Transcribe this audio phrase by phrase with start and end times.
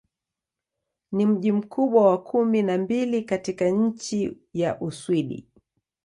[1.11, 5.47] Ni mji mkubwa wa kumi na mbili katika nchi wa Uswidi.